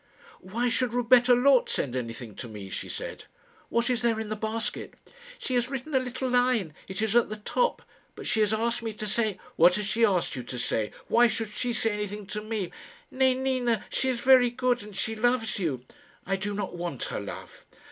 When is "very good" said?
14.19-14.81